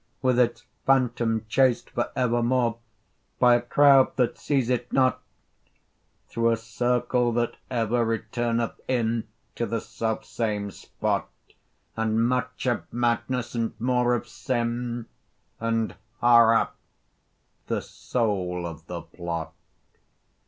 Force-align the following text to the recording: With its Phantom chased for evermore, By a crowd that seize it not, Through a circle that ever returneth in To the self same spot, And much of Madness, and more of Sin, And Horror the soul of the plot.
With 0.23 0.39
its 0.39 0.65
Phantom 0.87 1.45
chased 1.47 1.91
for 1.91 2.09
evermore, 2.15 2.79
By 3.37 3.53
a 3.53 3.61
crowd 3.61 4.15
that 4.15 4.35
seize 4.35 4.67
it 4.71 4.91
not, 4.91 5.21
Through 6.27 6.49
a 6.49 6.57
circle 6.57 7.31
that 7.33 7.55
ever 7.69 8.03
returneth 8.03 8.81
in 8.87 9.27
To 9.57 9.67
the 9.67 9.79
self 9.79 10.25
same 10.25 10.71
spot, 10.71 11.29
And 11.95 12.27
much 12.27 12.65
of 12.65 12.91
Madness, 12.91 13.53
and 13.53 13.79
more 13.79 14.15
of 14.15 14.27
Sin, 14.27 15.05
And 15.59 15.93
Horror 16.19 16.69
the 17.67 17.83
soul 17.83 18.65
of 18.65 18.87
the 18.87 19.03
plot. 19.03 19.53